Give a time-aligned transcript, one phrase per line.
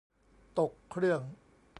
[0.59, 1.21] ตกเครื่อง